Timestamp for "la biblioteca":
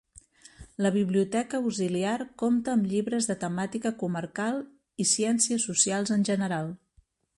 0.83-1.59